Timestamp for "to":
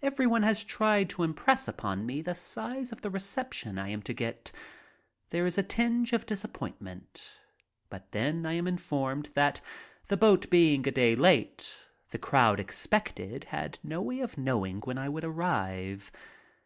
1.10-1.22, 4.04-4.14